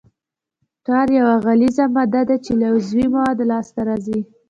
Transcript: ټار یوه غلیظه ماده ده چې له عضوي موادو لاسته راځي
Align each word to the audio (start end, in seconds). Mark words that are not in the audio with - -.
ټار 0.85 1.07
یوه 1.19 1.33
غلیظه 1.45 1.85
ماده 1.95 2.21
ده 2.29 2.35
چې 2.45 2.51
له 2.59 2.67
عضوي 2.75 3.05
موادو 3.15 3.49
لاسته 3.51 3.79
راځي 3.89 4.19